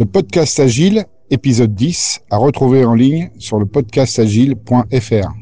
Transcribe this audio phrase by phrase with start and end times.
[0.00, 5.32] Le podcast Agile, épisode 10, à retrouver en ligne sur le podcastagile.fr.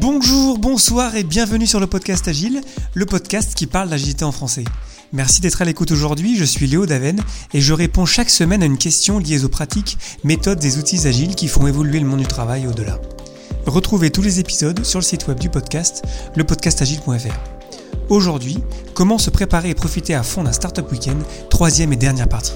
[0.00, 2.62] Bonjour, bonsoir et bienvenue sur le podcast Agile,
[2.94, 4.64] le podcast qui parle d'agilité en français.
[5.12, 7.20] Merci d'être à l'écoute aujourd'hui, je suis Léo Daven
[7.52, 11.34] et je réponds chaque semaine à une question liée aux pratiques, méthodes et outils agiles
[11.34, 12.98] qui font évoluer le monde du travail au-delà.
[13.66, 16.02] Retrouvez tous les épisodes sur le site web du podcast,
[16.34, 17.34] lepodcastagile.fr.
[18.08, 18.58] Aujourd'hui,
[18.94, 22.54] comment se préparer et profiter à fond d'un Startup Weekend, troisième et dernière partie.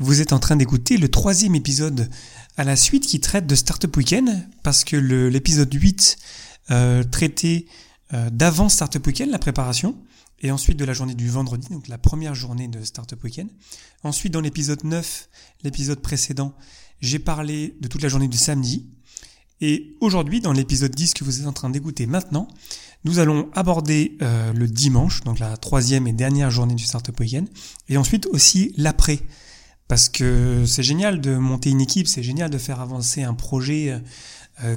[0.00, 2.10] Vous êtes en train d'écouter le troisième épisode
[2.56, 4.28] à la suite qui traite de Startup Weekend,
[4.62, 6.18] parce que l'épisode 8
[6.72, 7.66] euh, traitait
[8.12, 9.96] d'avant Startup Weekend, la préparation,
[10.40, 13.48] et ensuite de la journée du vendredi, donc la première journée de Startup Weekend.
[14.02, 15.28] Ensuite, dans l'épisode 9,
[15.64, 16.54] l'épisode précédent,
[17.00, 18.86] j'ai parlé de toute la journée du samedi.
[19.60, 22.48] Et aujourd'hui, dans l'épisode 10 que vous êtes en train d'écouter maintenant,
[23.04, 27.48] nous allons aborder euh, le dimanche, donc la troisième et dernière journée du Startup Weekend,
[27.88, 29.20] et ensuite aussi l'après.
[29.88, 33.90] Parce que c'est génial de monter une équipe, c'est génial de faire avancer un projet
[33.90, 33.98] euh,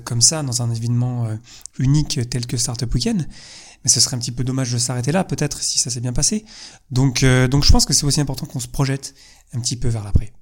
[0.04, 1.36] comme ça dans un événement euh,
[1.78, 3.28] unique tel que Startup Weekend.
[3.84, 6.12] Mais ce serait un petit peu dommage de s'arrêter là, peut-être, si ça s'est bien
[6.12, 6.44] passé.
[6.92, 9.16] Donc, euh, donc je pense que c'est aussi important qu'on se projette
[9.54, 10.34] un petit peu vers l'après.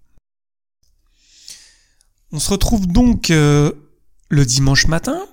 [2.31, 3.73] On se retrouve donc le
[4.29, 5.25] dimanche matin.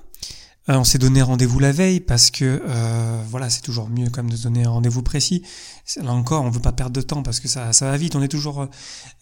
[0.68, 2.62] on s'est donné rendez-vous la veille parce que
[3.28, 5.42] voilà, c'est toujours mieux quand de donner un rendez-vous précis.
[5.96, 8.14] Là encore, on veut pas perdre de temps parce que ça, ça va vite.
[8.14, 8.68] On est toujours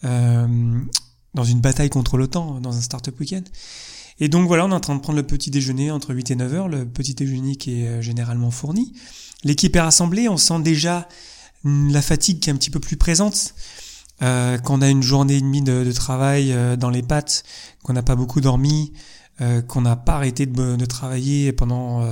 [0.03, 3.43] dans une bataille contre le temps dans un startup week-end.
[4.19, 6.35] Et donc voilà, on est en train de prendre le petit déjeuner entre 8 et
[6.35, 8.93] 9 heures, le petit déjeuner qui est euh, généralement fourni.
[9.43, 11.07] L'équipe est rassemblée, on sent déjà
[11.65, 13.55] la fatigue qui est un petit peu plus présente.
[14.21, 17.43] Euh, qu'on a une journée et demie de, travail euh, dans les pattes,
[17.81, 18.93] qu'on n'a pas beaucoup dormi,
[19.67, 22.07] qu'on n'a pas arrêté de, travailler pendant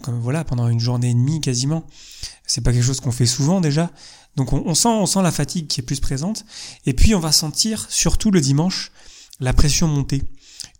[0.00, 1.84] comme, voilà pendant une journée et demie quasiment.
[2.46, 3.90] C'est pas quelque chose qu'on fait souvent déjà.
[4.36, 6.46] Donc on, on, sent on sent la fatigue qui est plus présente.
[6.86, 8.92] Et puis on va sentir surtout le dimanche
[9.40, 10.22] la pression monter.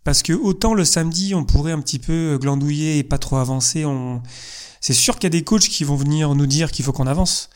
[0.05, 3.83] Parce que autant le samedi, on pourrait un petit peu glandouiller et pas trop avancer.
[3.85, 4.21] On...
[4.79, 7.07] C'est sûr qu'il y a des coachs qui vont venir nous dire qu'il faut qu'on
[7.07, 7.49] avance.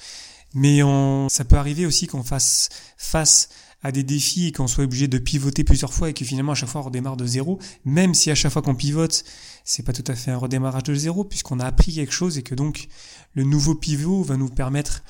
[0.56, 1.30] Mais on...
[1.30, 3.50] ça peut arriver aussi qu'on fasse face
[3.84, 6.56] à des défis et qu'on soit obligé de pivoter plusieurs fois et que finalement à
[6.56, 9.24] chaque fois on redémarre de zéro, même si à chaque fois qu'on pivote,
[9.64, 12.44] c'est pas tout à fait un redémarrage de zéro puisqu'on a appris quelque chose et
[12.44, 12.90] que donc
[13.36, 15.04] le nouveau pivot va nous permettre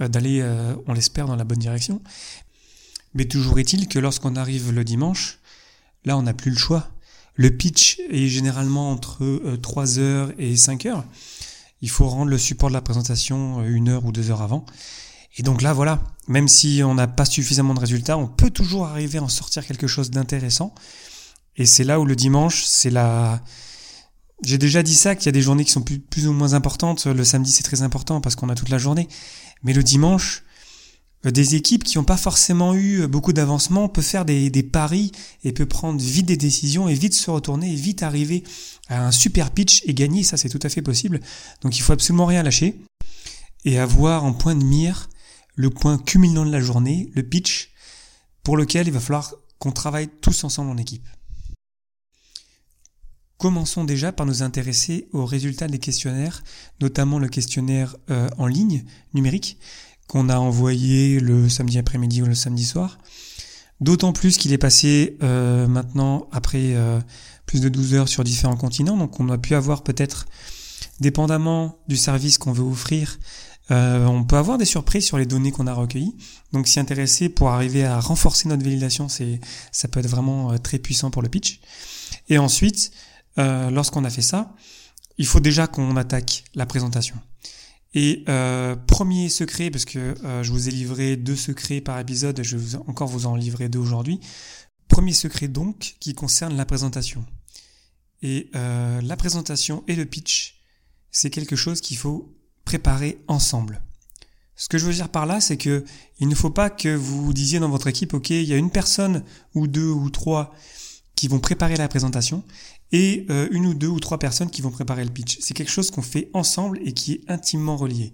[0.00, 2.00] euh, d'aller, euh, on l'espère, dans la bonne direction.
[3.12, 5.40] Mais toujours est-il que lorsqu'on arrive le dimanche,
[6.06, 6.88] Là, on n'a plus le choix.
[7.34, 11.04] Le pitch est généralement entre 3 euh, heures et 5 heures.
[11.82, 14.64] Il faut rendre le support de la présentation euh, une heure ou deux heures avant.
[15.36, 18.86] Et donc là, voilà, même si on n'a pas suffisamment de résultats, on peut toujours
[18.86, 20.74] arriver à en sortir quelque chose d'intéressant.
[21.56, 23.42] Et c'est là où le dimanche, c'est la...
[24.42, 27.06] J'ai déjà dit ça, qu'il y a des journées qui sont plus, ou moins importantes.
[27.06, 29.08] Le samedi, c'est très important parce qu'on a toute la journée.
[29.62, 30.44] Mais le dimanche,
[31.30, 35.12] des équipes qui n'ont pas forcément eu euh, beaucoup d'avancement peuvent faire des, paris
[35.44, 38.44] et peut prendre vite des décisions et vite se retourner et vite arriver
[38.88, 41.20] à un super pitch et gagner, ça c'est tout à fait possible.
[41.62, 42.80] Donc il faut absolument rien lâcher
[43.64, 45.08] et avoir en point de mire
[45.54, 47.72] le point culminant de la journée, le pitch,
[48.42, 51.06] pour lequel il va falloir qu'on travaille tous ensemble en équipe.
[53.38, 56.42] Commençons déjà par nous intéresser aux résultats des questionnaires,
[56.80, 59.58] notamment le questionnaire euh, en ligne numérique,
[60.06, 62.98] qu'on a envoyé le samedi après-midi ou le samedi soir.
[63.80, 66.98] D'autant plus qu'il est passé euh, maintenant après euh,
[67.44, 70.26] plus de 12 heures sur différents continents, donc on a pu avoir peut-être,
[71.00, 73.18] dépendamment du service qu'on veut offrir,
[73.70, 76.16] euh, on peut avoir des surprises sur les données qu'on a recueillies.
[76.52, 79.40] Donc s'y intéresser pour arriver à renforcer notre validation, c'est
[79.72, 81.60] ça peut être vraiment très puissant pour le pitch.
[82.28, 82.92] Et ensuite,
[83.36, 84.54] lorsqu'on a fait ça,
[85.18, 87.16] il faut déjà qu'on attaque la présentation.
[87.98, 92.38] Et euh, premier secret, parce que euh, je vous ai livré deux secrets par épisode,
[92.42, 94.20] je vais encore vous en livrer deux aujourd'hui.
[94.86, 97.24] Premier secret donc qui concerne la présentation.
[98.20, 100.60] Et euh, la présentation et le pitch,
[101.10, 103.80] c'est quelque chose qu'il faut préparer ensemble.
[104.56, 105.82] Ce que je veux dire par là, c'est que
[106.18, 108.70] il ne faut pas que vous disiez dans votre équipe, ok, il y a une
[108.70, 110.54] personne ou deux ou trois
[111.14, 112.44] qui vont préparer la présentation
[112.92, 115.38] et euh, une ou deux ou trois personnes qui vont préparer le pitch.
[115.40, 118.12] C'est quelque chose qu'on fait ensemble et qui est intimement relié.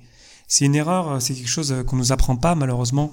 [0.48, 3.12] C'est une erreur, euh, c'est quelque chose euh, qu'on nous apprend pas malheureusement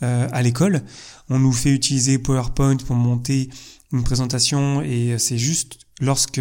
[0.00, 0.84] à l'école.
[1.28, 3.50] On nous fait utiliser PowerPoint pour monter
[3.90, 6.40] une présentation et c'est juste lorsque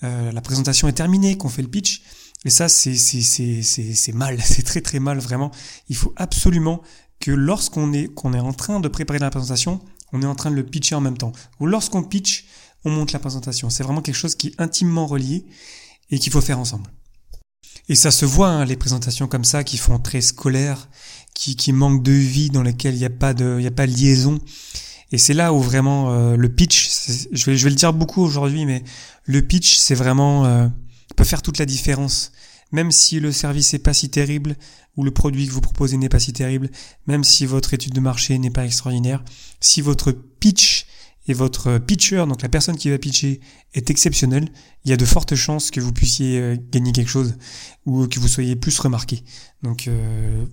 [0.00, 2.00] la présentation est terminée qu'on fait le pitch.
[2.46, 5.50] Et ça, c'est mal, c'est très très mal vraiment.
[5.90, 6.80] Il faut absolument
[7.20, 9.82] que lorsqu'on est, qu'on est en train de préparer la présentation,
[10.14, 11.32] on est en train de le pitcher en même temps.
[11.60, 12.46] Ou lorsqu'on pitch,
[12.86, 13.68] on monte la présentation.
[13.68, 15.44] C'est vraiment quelque chose qui est intimement relié
[16.10, 16.88] et qu'il faut faire ensemble.
[17.88, 20.88] Et ça se voit, hein, les présentations comme ça qui font très scolaire,
[21.34, 23.88] qui, qui manquent de vie, dans lesquelles il n'y a pas de, il a pas
[23.88, 24.38] de liaison.
[25.10, 26.90] Et c'est là où vraiment euh, le pitch,
[27.32, 28.84] je vais, je vais le dire beaucoup aujourd'hui, mais
[29.24, 30.68] le pitch, c'est vraiment euh,
[31.16, 32.30] peut faire toute la différence.
[32.70, 34.56] Même si le service n'est pas si terrible
[34.96, 36.70] ou le produit que vous proposez n'est pas si terrible,
[37.06, 39.24] même si votre étude de marché n'est pas extraordinaire,
[39.60, 40.86] si votre pitch
[41.28, 43.40] et votre pitcher, donc la personne qui va pitcher,
[43.74, 44.48] est exceptionnelle,
[44.84, 47.36] il y a de fortes chances que vous puissiez euh, gagner quelque chose
[47.84, 49.24] ou que vous soyez plus remarqué.
[49.62, 50.46] Donc euh,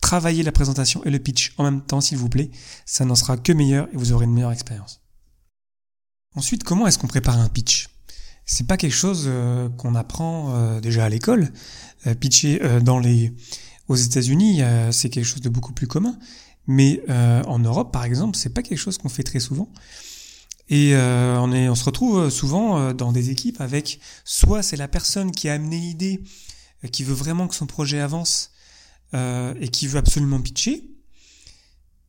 [0.00, 2.50] travaillez la présentation et le pitch en même temps, s'il vous plaît.
[2.86, 5.02] Ça n'en sera que meilleur et vous aurez une meilleure expérience.
[6.34, 7.88] Ensuite, comment est-ce qu'on prépare un pitch?
[8.44, 11.52] C'est pas quelque chose euh, qu'on apprend déjà à l'école.
[12.20, 12.60] pitcher
[13.88, 16.18] aux États-Unis, c'est quelque chose de beaucoup plus commun.
[16.66, 19.70] Mais euh, en Europe, par exemple, c'est pas quelque chose qu'on fait très souvent.
[20.68, 24.76] Et euh, on, est, on se retrouve souvent euh, dans des équipes avec soit c'est
[24.76, 26.20] la personne qui a amené l'idée,
[26.90, 28.52] qui veut vraiment que son projet avance
[29.14, 30.90] et qui veut absolument pitcher.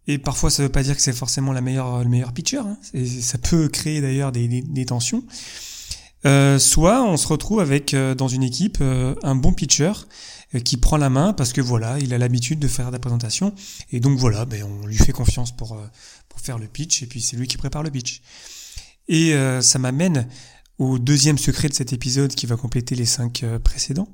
[0.08, 2.58] Et parfois, ça veut pas dire que c'est forcément la meilleure, le meilleur pitcher.
[2.58, 2.78] Hein.
[3.22, 5.24] Ça peut créer d'ailleurs des, des, des, tensions.
[6.24, 9.92] Soit on se retrouve avec dans une équipe un bon pitcher
[10.56, 13.54] euh, qui prend la main parce que voilà, il a l'habitude de faire des présentations
[13.92, 15.86] et donc voilà, ben on lui fait confiance pour euh,
[16.30, 18.22] pour faire le pitch et puis c'est lui qui prépare le pitch.
[19.10, 20.26] Et euh, ça m'amène
[20.78, 24.08] au deuxième secret de cet épisode qui va compléter les cinq précédents.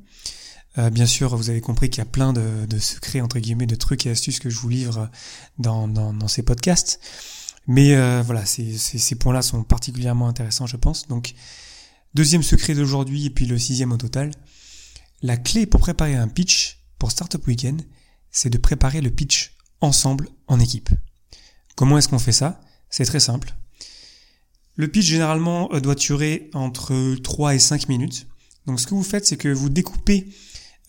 [0.91, 3.75] bien sûr, vous avez compris qu'il y a plein de, de, secrets entre guillemets, de
[3.75, 5.09] trucs et astuces que je vous livre
[5.59, 6.99] dans dans, dans ces podcasts.
[7.67, 11.07] Mais voilà, ces, ces, ces points-là sont particulièrement intéressants, je pense.
[11.09, 11.33] Donc,
[12.13, 14.31] deuxième secret d'aujourd'hui et puis le sixième au total.
[15.21, 17.81] La clé pour préparer un pitch pour Startup Weekend,
[18.31, 20.89] c'est de préparer le pitch ensemble en équipe.
[21.75, 22.61] Comment est-ce qu'on fait ça?
[22.89, 23.55] C'est très simple.
[24.75, 28.27] Le pitch généralement euh, doit durer entre 3 et 5 minutes.
[28.65, 30.29] Donc ce que vous faites, c'est que vous découpez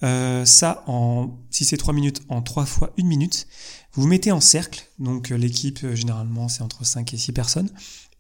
[0.03, 3.47] euh, ça en, si c'est 3 minutes, en 3 fois 1 minute.
[3.93, 7.71] Vous vous mettez en cercle, donc euh, l'équipe généralement c'est entre 5 et 6 personnes.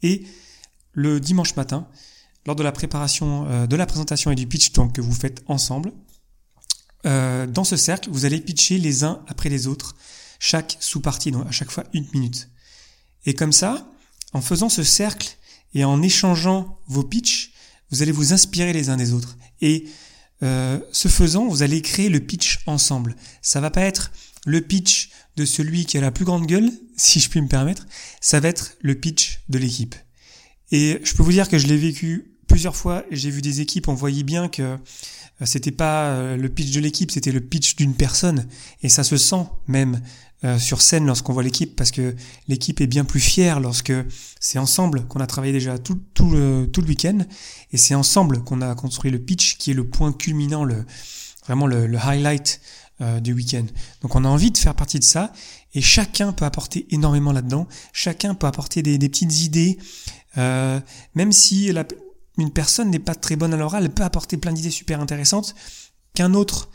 [0.02, 0.24] Et
[0.92, 1.88] le dimanche matin,
[2.46, 5.92] lors de la préparation de la présentation et du pitch donc, que vous faites ensemble,
[7.06, 9.94] euh, dans ce cercle, vous allez pitcher les uns après les autres,
[10.38, 12.48] chaque sous-partie, donc à chaque fois une minute.
[13.26, 13.86] Et comme ça,
[14.32, 15.36] en faisant ce cercle
[15.74, 17.52] et en échangeant vos pitchs,
[17.90, 19.36] vous allez vous inspirer les uns des autres.
[19.60, 19.86] Et
[20.42, 23.16] euh, ce faisant, vous allez créer le pitch ensemble.
[23.42, 24.10] Ça va pas être
[24.46, 27.86] le pitch de celui qui a la plus grande gueule, si je puis me permettre.
[28.20, 29.94] Ça va être le pitch de l'équipe.
[30.70, 33.88] Et je peux vous dire que je l'ai vécu plusieurs fois j'ai vu des équipes,
[33.88, 34.76] on voyait bien que euh,
[35.44, 38.46] c'était pas euh, le pitch de l'équipe, c'était le pitch d'une personne.
[38.84, 40.00] Et ça se sent même
[40.44, 42.14] euh, sur scène lorsqu'on voit l'équipe, parce que
[42.46, 43.92] l'équipe est bien plus fière lorsque
[44.38, 47.18] c'est ensemble qu'on a travaillé déjà tout, tout le, tout le week-end,
[47.72, 50.84] et c'est ensemble qu'on a construit le pitch qui est le point culminant, le,
[51.46, 52.60] vraiment le, highlight
[53.20, 53.66] du week-end.
[54.02, 55.32] Donc on a envie de faire partie de ça,
[55.74, 59.78] et chacun peut apporter énormément là-dedans, chacun peut apporter des, petites idées,
[60.36, 61.84] même si la,
[62.38, 65.54] une personne n'est pas très bonne à l'oral, elle peut apporter plein d'idées super intéressantes
[66.14, 66.68] qu'un autre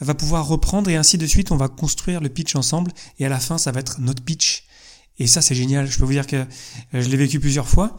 [0.00, 3.28] va pouvoir reprendre et ainsi de suite, on va construire le pitch ensemble et à
[3.28, 4.64] la fin, ça va être notre pitch.
[5.18, 5.86] Et ça, c'est génial.
[5.86, 6.44] Je peux vous dire que euh,
[6.94, 7.98] je l'ai vécu plusieurs fois.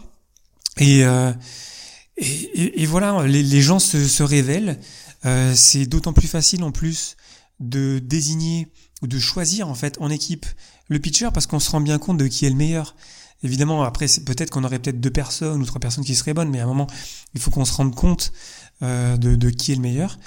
[0.77, 1.31] Et, euh,
[2.87, 4.79] voilà, les, gens se, se révèlent.
[5.25, 7.15] Euh, c'est d'autant plus facile en plus
[7.59, 8.67] de désigner
[9.03, 10.47] ou de choisir en fait en équipe
[10.87, 12.95] le pitcher parce qu'on se rend bien compte de qui est le meilleur.
[13.43, 16.59] Évidemment, après, peut-être qu'on aurait peut-être deux personnes ou trois personnes qui seraient bonnes, mais
[16.59, 16.87] à un moment,
[17.33, 18.31] il faut qu'on se rende compte
[18.83, 20.19] euh, de, qui est le meilleur.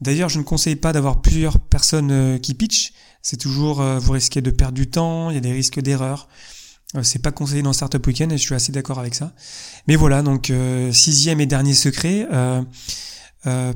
[0.00, 2.92] D'ailleurs, je ne conseille pas d'avoir plusieurs personnes euh, qui pitchent.
[3.22, 6.28] C'est toujours, euh, vous risquez de perdre du temps, il y a des risques d'erreur.
[7.02, 9.32] C'est pas conseillé dans Startup Weekend et je suis assez d'accord avec ça.
[9.86, 10.52] Mais voilà, donc
[10.90, 12.26] sixième et dernier secret,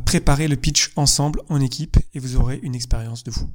[0.04, 3.48] préparez le pitch ensemble en équipe et vous aurez une expérience de fou.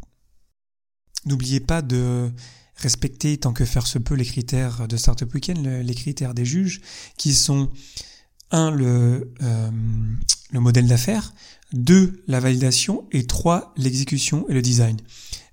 [1.25, 2.31] N'oubliez pas de
[2.79, 6.81] respecter tant que faire se peut les critères de Startup Weekend, les critères des juges,
[7.17, 7.69] qui sont
[8.51, 9.69] un le, euh,
[10.51, 11.33] le modèle d'affaires,
[11.74, 14.98] deux la validation et trois l'exécution et le design.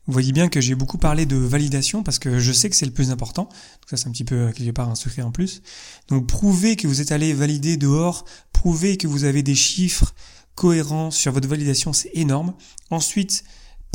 [0.07, 2.87] Vous voyez bien que j'ai beaucoup parlé de validation parce que je sais que c'est
[2.87, 3.45] le plus important.
[3.45, 5.63] Donc ça c'est un petit peu quelque part un secret en plus.
[6.09, 10.15] Donc prouvez que vous êtes allé valider dehors, prouvez que vous avez des chiffres
[10.55, 12.55] cohérents sur votre validation, c'est énorme.
[12.91, 13.45] Ensuite,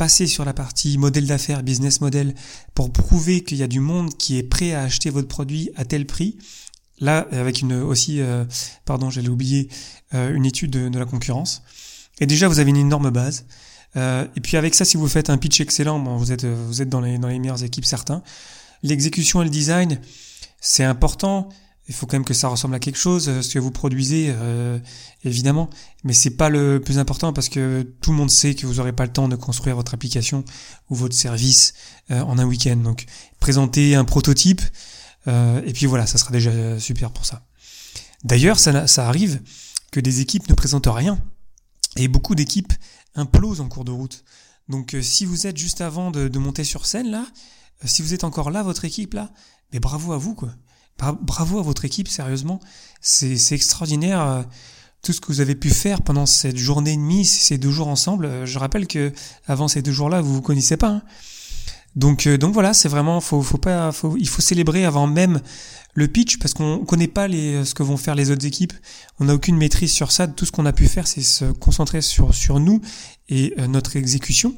[0.02, 2.34] passer sur la partie modèle d'affaires, business model,
[2.74, 5.84] pour prouver qu'il y a du monde qui est prêt à acheter votre produit à
[5.84, 6.38] tel prix.
[6.98, 8.44] Là, avec une aussi, euh,
[8.84, 9.68] pardon, j'allais oublier,
[10.12, 11.62] euh, une étude de, la concurrence.
[12.18, 13.46] Et déjà, vous avez une énorme base.
[13.94, 16.82] Euh, et puis avec ça, si vous faites un pitch excellent, bon, vous êtes vous
[16.82, 18.24] êtes dans les dans les meilleures équipes certains.
[18.82, 20.00] L'exécution et le design,
[20.60, 21.48] c'est important.
[21.88, 24.28] Il faut quand même que ça ressemble à quelque chose, euh, ce que vous produisez,
[24.30, 24.78] euh,
[25.24, 25.68] évidemment.
[26.04, 28.92] Mais c'est pas le plus important parce que tout le monde sait que vous n'aurez
[28.92, 30.44] pas le temps de construire votre application
[30.90, 31.74] ou votre service
[32.10, 32.76] euh, en un week-end.
[32.76, 33.06] Donc,
[33.40, 34.62] présentez un prototype
[35.28, 37.46] et puis voilà, ça sera déjà super pour ça.
[38.24, 39.40] D'ailleurs, ça, arrive
[39.92, 41.16] que des équipes ne présentent rien
[41.94, 42.72] et beaucoup d'équipes
[43.14, 44.24] implosent en cours de route.
[44.68, 47.24] Donc, si vous êtes juste avant de, de monter sur scène là,
[47.84, 49.30] si vous êtes encore là, votre équipe là,
[49.72, 50.52] mais bravo à vous quoi.
[50.98, 52.60] Bravo à votre équipe, sérieusement.
[53.00, 54.42] C'est extraordinaire euh,
[55.02, 57.88] tout ce que vous avez pu faire pendant cette journée et demie, ces deux jours
[57.88, 58.26] ensemble.
[58.26, 59.12] Euh, je rappelle que
[59.46, 60.88] avant ces deux jours-là, vous vous connaissez pas.
[60.88, 61.02] Hein.
[61.96, 65.40] Donc, euh, donc voilà, c'est vraiment, faut, faut pas, faut, il faut célébrer avant même
[65.94, 68.72] le pitch parce qu'on connaît pas les, ce que vont faire les autres équipes.
[69.18, 70.28] On n'a aucune maîtrise sur ça.
[70.28, 72.80] Tout ce qu'on a pu faire, c'est se concentrer sur sur nous
[73.28, 74.54] et notre exécution.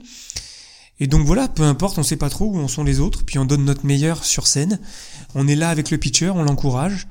[1.00, 3.38] Et donc voilà, peu importe, on sait pas trop où en sont les autres, puis
[3.38, 4.78] on donne notre meilleur sur scène.
[5.34, 7.08] On est là avec le pitcher, on l'encourage.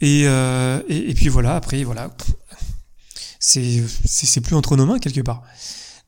[0.00, 2.14] Et, euh, et, puis voilà, après voilà,
[3.40, 5.42] c'est c'est plus entre nos mains quelque part.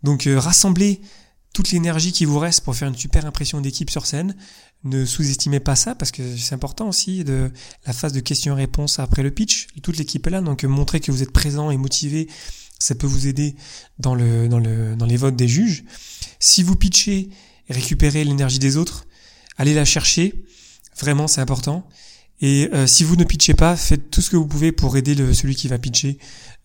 [0.03, 1.01] Donc euh, rassembler
[1.55, 4.37] toute l'énergie qui vous reste pour faire une super impression d'équipe sur scène.
[4.85, 7.51] Ne sous-estimez pas ça parce que c'est important aussi de
[7.87, 9.69] la phase de questions-réponses après le pitch.
[9.83, 12.29] Toute l'équipe est là, donc montrer que vous êtes présent et motivé,
[12.79, 13.57] ça peut vous aider
[13.99, 15.85] dans le dans le dans les votes des juges.
[16.39, 17.31] Si vous pitchez
[17.71, 19.07] récupérez l'énergie des autres,
[19.57, 20.35] allez la chercher.
[20.99, 21.89] Vraiment, c'est important.
[22.41, 25.15] Et euh, si vous ne pitchez pas, faites tout ce que vous pouvez pour aider
[25.35, 26.19] celui qui va pitcher.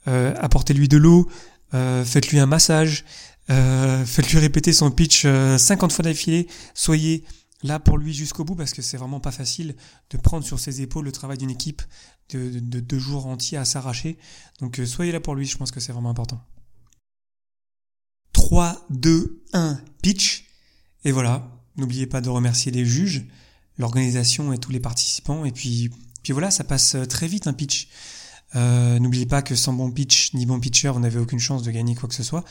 [0.08, 1.30] Euh, apportez-lui de l'eau,
[1.74, 3.06] euh, faites-lui un massage,
[3.48, 6.48] faites-lui répéter son pitch 50 fois d'affilée.
[6.74, 7.24] Soyez
[7.64, 9.76] là pour lui jusqu'au bout parce que c'est vraiment pas facile
[10.12, 11.82] de prendre sur ses épaules le travail d'une équipe
[12.30, 14.18] de, de, deux jours entiers à s'arracher.
[14.60, 16.44] Donc soyez là pour lui, je pense que c'est vraiment important.
[18.34, 20.46] 3, 2, 1, pitch.
[21.06, 23.26] Et voilà, n'oubliez pas de remercier les juges,
[23.78, 25.46] l'organisation et tous les participants.
[25.46, 25.90] Et puis,
[26.24, 27.90] puis voilà, ça passe très vite un pitch.
[28.56, 31.72] Euh, n'oubliez pas que sans bon pitch ni bon pitcher, vous n'avez aucune chance de
[31.72, 32.44] gagner quoi que ce soit.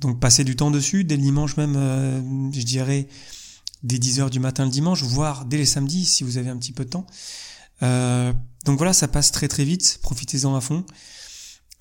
[0.00, 2.20] Donc passez du temps dessus, dès le dimanche même, euh,
[2.52, 3.08] je dirais
[3.82, 6.72] dès 10h du matin le dimanche, voire dès les samedis si vous avez un petit
[6.72, 7.06] peu de temps.
[7.82, 8.32] Euh,
[8.68, 10.84] donc voilà, ça passe très très vite, profitez-en à fond.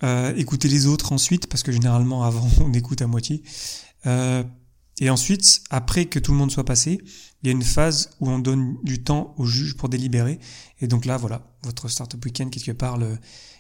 [0.03, 3.44] Euh, écoutez les autres ensuite, parce que généralement avant on écoute à moitié.
[4.06, 4.41] Euh,
[5.01, 7.01] et ensuite, après que tout le monde soit passé,
[7.44, 10.39] il y a une phase où on donne du temps au juge pour délibérer.
[10.79, 12.98] Et donc là, voilà, votre startup weekend quelque part,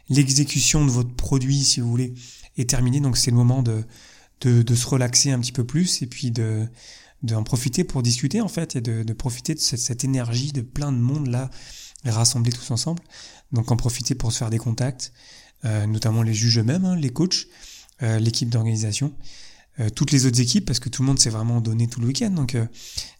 [0.07, 2.13] l'exécution de votre produit, si vous voulez,
[2.55, 3.01] est terminée.
[3.01, 3.83] Donc c'est le moment de,
[4.41, 6.65] se relaxer un petit peu plus et puis de
[7.23, 10.99] d'en profiter pour discuter en fait et de, profiter de cette, énergie de plein de
[10.99, 11.49] monde là
[12.11, 13.01] rassembler tous ensemble.
[13.51, 15.13] Donc en profiter pour se faire des contacts,
[15.65, 17.47] euh, notamment les juges eux-mêmes, hein, les coachs,
[18.03, 19.13] euh, l'équipe d'organisation,
[19.79, 22.07] euh, toutes les autres équipes, parce que tout le monde s'est vraiment donné tout le
[22.07, 22.29] week-end.
[22.31, 22.57] Donc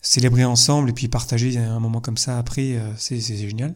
[0.02, 3.74] célébrer ensemble et puis partager un moment comme ça après, c'est génial.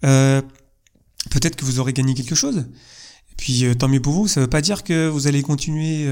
[0.00, 2.66] Peut-être que vous aurez gagné quelque chose.
[3.30, 4.28] Et puis tant mieux pour vous.
[4.28, 6.06] Ça veut pas dire que vous allez continuer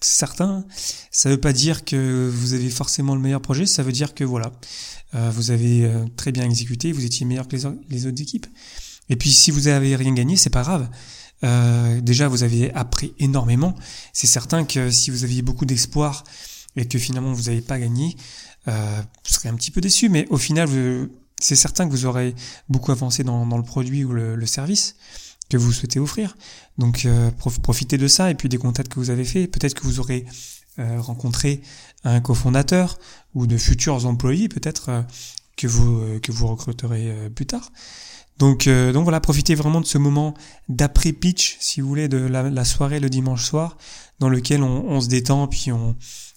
[0.00, 0.64] certains.
[1.10, 3.66] Ça veut pas dire que vous avez forcément le meilleur projet.
[3.66, 4.52] Ça veut dire que voilà,
[5.12, 6.92] vous avez très bien exécuté.
[6.92, 7.56] Vous étiez meilleur que
[7.88, 8.46] les, autres équipes.
[9.08, 10.88] Et puis si vous avez rien gagné, c'est pas grave.
[11.42, 13.74] Euh, déjà, vous avez appris énormément.
[14.12, 16.24] C'est certain que si vous aviez beaucoup d'espoir
[16.76, 18.16] et que finalement vous n'avez pas gagné,
[18.68, 20.08] euh, vous serez un petit peu déçu.
[20.08, 20.68] Mais au final,
[21.40, 22.34] c'est certain que vous aurez
[22.68, 24.96] beaucoup avancé dans, le produit ou le, service
[25.50, 26.36] que vous souhaitez offrir.
[26.78, 27.30] Donc euh,
[27.62, 29.50] profitez de ça et puis des contacts que vous avez faits.
[29.50, 30.24] Peut-être que vous aurez
[30.78, 31.60] euh, rencontré
[32.04, 32.98] un cofondateur
[33.34, 35.02] ou de futurs employés peut-être euh,
[35.56, 37.70] que vous que vous recruterez plus tard.
[38.40, 40.32] Donc, euh, donc voilà, profitez vraiment de ce moment
[40.70, 43.76] d'après-pitch, si vous voulez, de la, soirée le dimanche soir,
[44.18, 45.94] dans lequel on, se détend, puis on,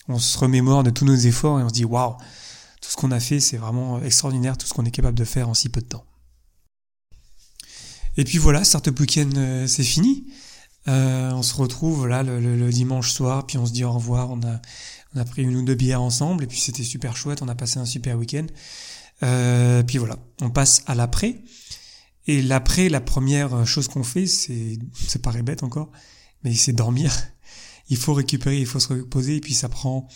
[0.09, 2.17] on, se remémore de tous nos efforts et on se dit waouh,
[2.81, 5.47] tout ce qu'on a fait, c'est vraiment extraordinaire, tout ce qu'on est capable de faire
[5.47, 6.03] en si peu de temps.
[8.17, 10.25] Et puis voilà, Startup Weekend, euh, c'est fini.
[10.87, 14.31] Euh, on se retrouve là le, dimanche soir, puis on se dit au revoir.
[14.31, 14.61] On a,
[15.15, 17.41] on a pris une ou deux bières ensemble, et puis c'était super chouette.
[17.41, 18.45] On a passé un super week-end.
[19.23, 21.41] Euh, puis voilà, on passe à l'après.
[22.27, 25.91] Et l'après, la première chose qu'on fait, c'est, ça paraît bête encore,
[26.43, 27.11] mais c'est dormir.
[27.89, 30.07] Il faut récupérer, il faut se reposer, et puis ça prend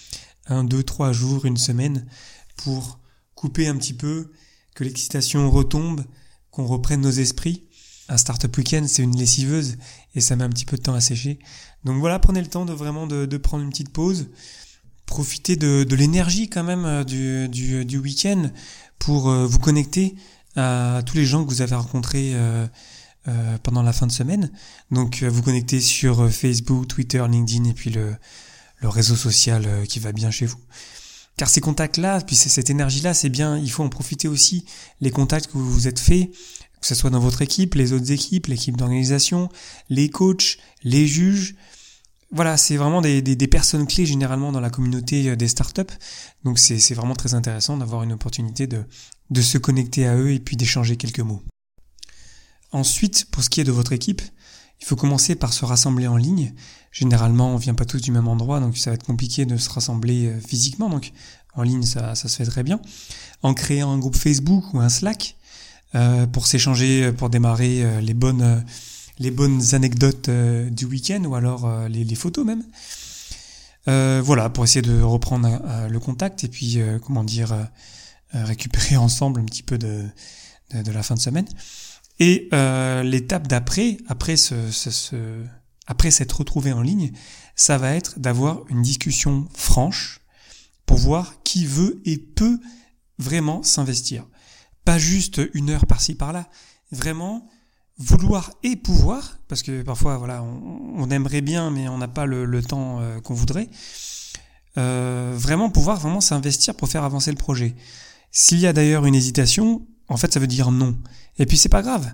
[0.47, 2.05] un, deux, trois jours, une semaine
[2.55, 2.99] pour
[3.35, 4.31] couper un petit peu,
[4.73, 6.03] que l'excitation retombe,
[6.49, 7.66] qu'on reprenne nos esprits.
[8.09, 9.77] Un startup week-end, c'est une lessiveuse,
[10.15, 11.39] et ça met un petit peu de temps à sécher.
[11.83, 14.27] Donc voilà, prenez le temps de vraiment de, de prendre une petite pause,
[15.05, 18.49] profitez de, de l'énergie quand même euh, du, du, du week-end
[18.99, 20.15] pour euh, vous connecter
[20.55, 22.67] à tous les gens que vous avez rencontrés euh,
[23.61, 24.51] pendant la fin de semaine.
[24.89, 28.15] Donc vous connectez sur Facebook, Twitter, LinkedIn et puis le,
[28.79, 30.57] le réseau social qui va bien chez vous.
[31.35, 34.65] Car ces contacts-là, puis cette énergie-là, c'est bien, il faut en profiter aussi,
[35.01, 36.31] les contacts que vous vous êtes faits,
[36.81, 39.49] que ce soit dans votre équipe, les autres équipes, l'équipe d'organisation,
[39.89, 41.55] les coachs, les juges.
[42.31, 45.83] Voilà, c'est vraiment des, personnes clés généralement dans la communauté euh, des startups.
[46.43, 50.57] Donc c'est vraiment très intéressant d'avoir une opportunité de, se connecter à eux et puis
[50.57, 51.41] d'échanger quelques mots.
[52.71, 54.21] Ensuite, pour ce qui est de votre équipe,
[54.81, 56.53] il faut commencer par se rassembler en ligne.
[56.91, 59.69] Généralement, on vient pas tous du même endroit, donc ça va être compliqué de se
[59.69, 60.89] rassembler euh, physiquement.
[60.89, 61.13] Donc,
[61.55, 62.79] en ligne, ça, se fait très bien.
[63.41, 65.36] En créant un groupe Facebook ou un Slack
[66.31, 68.63] pour s'échanger, euh, pour démarrer les bonnes,
[69.19, 72.63] les bonnes anecdotes du week-end ou alors les, photos même.
[74.23, 77.55] voilà, pour essayer de reprendre le contact et puis, comment dire,
[78.33, 80.05] récupérer ensemble un petit peu de,
[80.73, 81.47] de, la fin de semaine.
[82.19, 84.55] Et euh, l'étape d'après, après ce,
[85.85, 87.11] après s'être retrouvé en ligne,
[87.55, 90.21] ça va être d'avoir une discussion franche
[90.85, 92.59] pour voir qui veut et peut
[93.19, 94.25] vraiment s'investir.
[94.87, 96.47] Pas juste une heure par-ci par-là,
[96.93, 97.45] vraiment
[97.97, 102.63] vouloir et pouvoir, parce que parfois voilà, on, aimerait bien, mais on n'a pas le,
[102.63, 103.67] temps euh, qu'on voudrait.
[104.77, 107.75] Euh, vraiment pouvoir vraiment s'investir pour faire avancer le projet.
[108.31, 110.95] S'il y a d'ailleurs une hésitation, en fait, ça veut dire non.
[111.37, 112.09] Et puis c'est pas grave.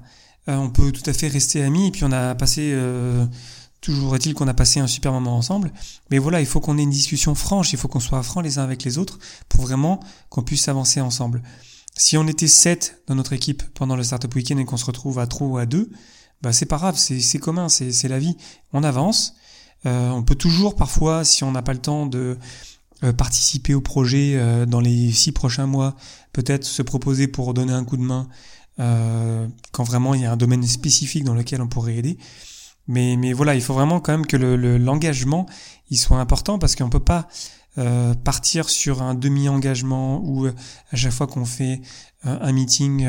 [0.48, 1.90] Euh, on peut tout à fait rester amis.
[1.90, 2.76] Et puis on a passé,
[3.82, 5.72] toujours est-il qu'on a passé un super moment ensemble.
[6.10, 7.72] Mais voilà, il faut qu'on ait une discussion franche.
[7.72, 10.00] Il faut qu'on soit francs les uns avec les autres pour vraiment
[10.30, 11.44] qu'on puisse avancer ensemble.
[11.96, 15.20] Si on était sept dans notre équipe pendant le Startup Weekend et qu'on se retrouve
[15.20, 15.92] à trois ou à deux,
[16.42, 18.36] bah c'est pas grave, c'est commun, c'est la vie.
[18.74, 19.36] On avance.
[19.86, 22.38] Euh, on peut toujours parfois, si on n'a pas le temps de
[23.04, 25.96] euh, participer au projet euh, dans les six prochains mois,
[26.32, 28.30] peut-être se proposer pour donner un coup de main
[28.80, 32.18] euh, quand vraiment il y a un domaine spécifique dans lequel on pourrait aider.
[32.88, 35.46] Mais, mais voilà, il faut vraiment quand même que le, l'engagement
[35.90, 37.28] il soit important parce qu'on peut pas
[37.78, 41.82] euh, partir sur un demi-engagement ou à chaque fois qu'on fait
[42.24, 43.06] un meeting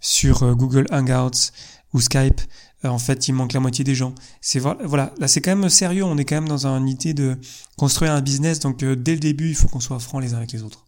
[0.00, 1.50] sur Google Hangouts
[1.92, 2.40] ou Skype,
[2.84, 4.14] euh, en fait, il manque la moitié des gens.
[4.40, 6.04] C'est voilà, là c'est quand même sérieux.
[6.04, 7.36] On est quand même dans une idée de
[7.76, 8.60] construire un business.
[8.60, 10.86] Donc euh, dès le début, il faut qu'on soit francs les uns avec les autres.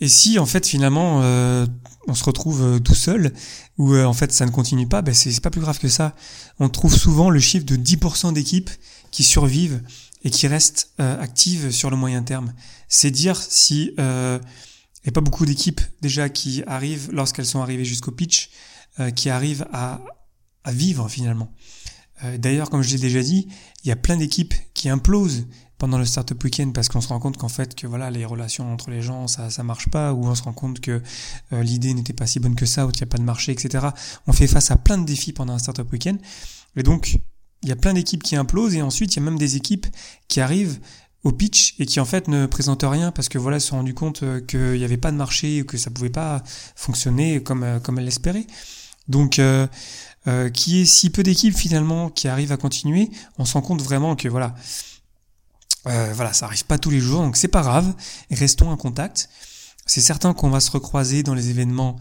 [0.00, 1.66] Et si en fait finalement euh,
[2.08, 3.32] on se retrouve tout seul
[3.78, 6.14] ou en fait ça ne continue pas, ben c'est pas plus grave que ça.
[6.58, 8.70] On trouve souvent le chiffre de 10% d'équipes
[9.10, 9.82] qui survivent
[10.24, 12.52] et qui restent actives sur le moyen terme.
[12.88, 13.92] C'est dire si
[15.02, 18.50] il n'y a pas beaucoup d'équipes déjà qui arrivent lorsqu'elles sont arrivées jusqu'au pitch
[18.98, 20.02] euh, qui arrivent à,
[20.64, 21.54] à vivre finalement.
[22.24, 23.48] Euh, d'ailleurs, comme je l'ai déjà dit,
[23.82, 25.46] il y a plein d'équipes qui implosent
[25.80, 28.72] pendant le startup weekend parce qu'on se rend compte qu'en fait que voilà les relations
[28.72, 31.02] entre les gens ça ça marche pas ou on se rend compte que
[31.52, 33.50] euh, l'idée n'était pas si bonne que ça ou qu'il n'y a pas de marché
[33.50, 33.88] etc
[34.26, 36.20] on fait face à plein de défis pendant un startup weekend.
[36.76, 37.18] Et donc
[37.62, 39.86] il y a plein d'équipes qui implosent et ensuite il y a même des équipes
[40.28, 40.78] qui arrivent
[41.24, 43.94] au pitch et qui en fait ne présentent rien parce que voilà se sont rendu
[43.94, 46.42] compte qu'il n'y avait pas de marché ou que ça pouvait pas
[46.76, 48.46] fonctionner comme comme elles l'espéraient.
[49.10, 49.66] Donc, euh,
[50.28, 53.82] euh, qui est si peu d'équipes finalement qui arrivent à continuer, on se rend compte
[53.82, 54.54] vraiment que voilà,
[55.86, 57.94] euh, voilà, ça arrive pas tous les jours, donc c'est pas grave.
[58.30, 59.28] Restons en contact.
[59.86, 61.96] C'est certain qu'on va se recroiser dans les événements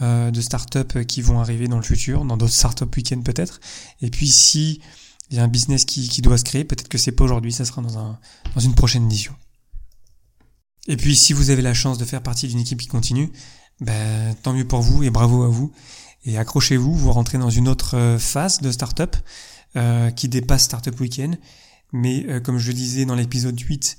[0.00, 3.60] euh, de start-up qui vont arriver dans le futur, dans d'autres start-up week-ends peut-être.
[4.00, 4.80] Et puis si
[5.30, 7.52] il y a un business qui, qui doit se créer, peut-être que c'est pas aujourd'hui,
[7.52, 8.18] ça sera dans, un,
[8.54, 9.34] dans une prochaine édition.
[10.86, 13.32] Et puis si vous avez la chance de faire partie d'une équipe qui continue,
[13.80, 15.72] ben, tant mieux pour vous et bravo à vous.
[16.24, 19.16] Et accrochez-vous, vous rentrez dans une autre euh, phase de startup
[19.76, 21.38] euh, qui dépasse Startup Weekend.
[21.92, 23.98] Mais euh, comme je le disais dans l'épisode 8,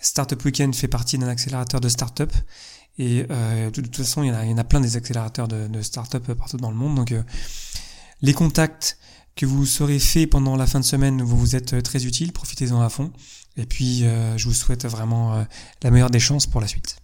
[0.00, 2.32] Startup Weekend fait partie d'un accélérateur de startup.
[2.98, 6.32] Et euh, de toute façon, il y, en a, plein des accélérateurs de, de startup
[6.34, 6.96] partout dans le monde.
[6.96, 7.14] Donc
[8.20, 8.98] les contacts
[9.34, 12.32] que vous serez faits pendant la fin de semaine vous vous êtes très utiles.
[12.32, 13.12] Profitez-en à fond.
[13.56, 14.04] Et puis,
[14.36, 15.46] je vous souhaite vraiment
[15.82, 16.96] la meilleure des chances pour la suite.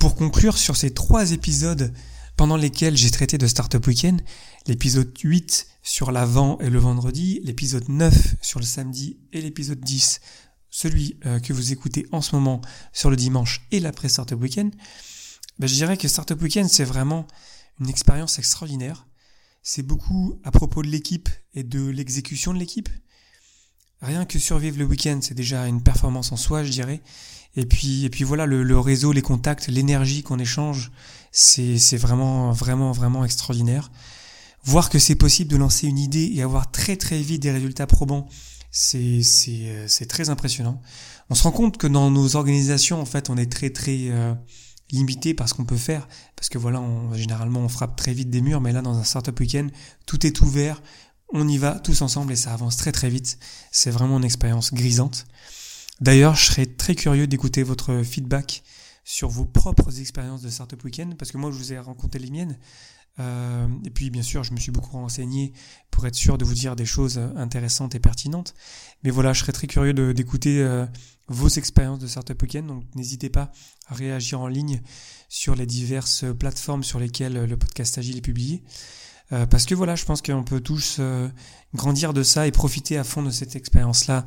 [0.00, 1.92] Pour conclure sur ces trois épisodes
[2.36, 4.20] pendant lesquels j'ai traité de Startup Weekend,
[4.66, 10.20] l'épisode 8 sur l'avant et le vendredi, l'épisode 9 sur le samedi et l'épisode 10,
[10.70, 12.60] celui euh, que vous écoutez en ce moment
[12.92, 14.74] sur le dimanche et l'après Startup Weekend,
[15.58, 17.26] ben, je dirais que Startup Weekend c'est vraiment
[17.80, 19.06] une expérience extraordinaire.
[19.62, 22.88] C'est beaucoup à propos de l'équipe et de l'exécution de l'équipe.
[24.02, 27.02] Rien que survivre le week-end, c'est déjà une performance en soi, je dirais.
[27.56, 30.90] Et puis, et puis voilà, le, réseau, les contacts, l'énergie qu'on échange,
[31.32, 33.90] c'est, vraiment, vraiment, vraiment extraordinaire.
[34.64, 37.86] Voir que c'est possible de lancer une idée et avoir très très vite des résultats
[37.86, 38.28] probants,
[38.70, 40.80] c'est, euh, très impressionnant.
[41.28, 44.34] On se rend compte que dans nos organisations, en fait, on est très très euh,
[44.92, 46.82] limité par ce qu'on peut faire, parce que voilà,
[47.14, 49.68] généralement on frappe très vite des murs, mais là dans un startup week-end,
[50.06, 50.82] tout est ouvert,
[51.32, 53.38] on y va tous ensemble et ça avance très très vite.
[53.70, 55.26] C'est vraiment une expérience grisante.
[56.00, 58.62] D'ailleurs, je serais très curieux d'écouter votre feedback
[59.04, 62.30] sur vos propres expériences de Startup Weekend, parce que moi, je vous ai raconté les
[62.30, 62.58] miennes.
[63.18, 65.52] Euh, et puis, bien sûr, je me suis beaucoup renseigné
[65.90, 68.54] pour être sûr de vous dire des choses intéressantes et pertinentes.
[69.02, 70.86] Mais voilà, je serais très curieux d'écouter euh,
[71.28, 72.66] vos expériences de Startup Weekend.
[72.66, 73.52] Donc, n'hésitez pas
[73.88, 74.80] à réagir en ligne
[75.28, 78.62] sur les diverses plateformes sur lesquelles le podcast Agile est publié.
[79.32, 81.28] Euh, parce que voilà, je pense qu'on peut tous euh,
[81.74, 84.26] grandir de ça et profiter à fond de cette expérience-là.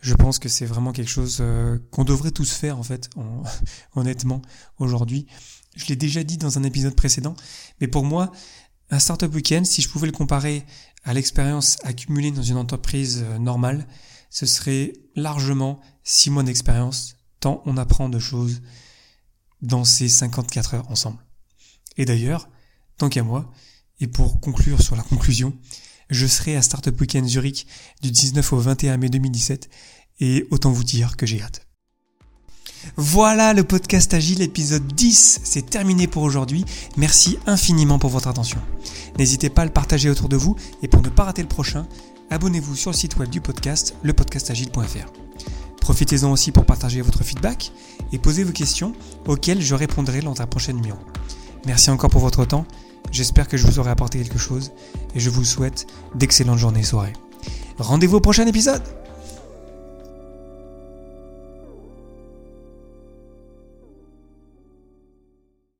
[0.00, 3.08] Je pense que c'est vraiment quelque chose euh, qu'on devrait tous faire en fait,
[3.94, 4.42] honnêtement,
[4.78, 5.26] aujourd'hui.
[5.74, 7.34] Je l'ai déjà dit dans un épisode précédent,
[7.80, 8.30] mais pour moi,
[8.90, 10.66] un startup weekend, si je pouvais le comparer
[11.04, 13.86] à l'expérience accumulée dans une entreprise normale,
[14.28, 18.60] ce serait largement six mois d'expérience, tant on apprend de choses
[19.62, 21.24] dans ces 54 heures ensemble.
[21.96, 22.50] Et d'ailleurs,
[22.98, 23.50] tant qu'à moi,
[24.02, 25.54] et pour conclure sur la conclusion,
[26.10, 27.66] je serai à Startup Weekend Zurich
[28.02, 29.70] du 19 au 21 mai 2017
[30.20, 31.66] et autant vous dire que j'ai hâte.
[32.96, 36.64] Voilà le podcast Agile épisode 10, c'est terminé pour aujourd'hui.
[36.96, 38.60] Merci infiniment pour votre attention.
[39.18, 41.86] N'hésitez pas à le partager autour de vous et pour ne pas rater le prochain,
[42.30, 45.12] abonnez-vous sur le site web du podcast, lepodcastagile.fr.
[45.80, 47.70] Profitez-en aussi pour partager votre feedback
[48.12, 48.94] et poser vos questions
[49.26, 50.98] auxquelles je répondrai lors d'un prochain numéro.
[51.66, 52.66] Merci encore pour votre temps
[53.10, 54.72] J'espère que je vous aurai apporté quelque chose
[55.14, 57.12] et je vous souhaite d'excellentes journées et soirées.
[57.78, 58.82] Rendez-vous au prochain épisode